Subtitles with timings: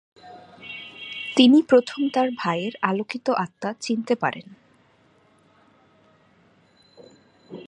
[1.35, 4.47] তিনি প্রথম তার ভাইয়ের "আলোকিত আত্মা" চিনতে পারেন।